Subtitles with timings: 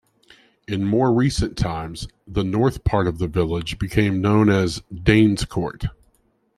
[0.67, 5.89] In more recent times, the north part of the village became known as "Danescourt".